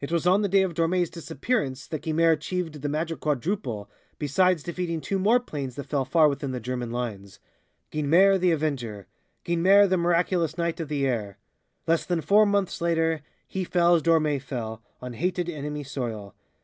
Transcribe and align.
It 0.00 0.10
was 0.10 0.26
on 0.26 0.42
the 0.42 0.48
day 0.48 0.62
of 0.62 0.74
Dormé's 0.74 1.08
disappearance 1.08 1.86
that 1.86 2.02
Guynemer 2.02 2.32
achieved 2.32 2.82
the 2.82 2.88
Magic 2.88 3.20
Quadruple, 3.20 3.88
besides 4.18 4.64
defeating 4.64 5.00
two 5.00 5.16
more 5.16 5.38
planes 5.38 5.76
that 5.76 5.86
fell 5.86 6.04
far 6.04 6.28
within 6.28 6.50
the 6.50 6.58
German 6.58 6.90
lines. 6.90 7.38
Guynemer 7.92 8.36
the 8.40 8.50
avenger! 8.50 9.06
Guynemer 9.44 9.88
the 9.88 9.96
miraculous 9.96 10.58
knight 10.58 10.80
of 10.80 10.88
the 10.88 11.06
air! 11.06 11.38
Less 11.86 12.04
than 12.04 12.20
four 12.20 12.46
months 12.46 12.80
later 12.80 13.22
he 13.46 13.62
fell 13.62 13.94
as 13.94 14.02
Dormé 14.02 14.42
fell, 14.42 14.82
on 15.00 15.12
hated 15.12 15.48
enemy 15.48 15.84
soil. 15.84 16.34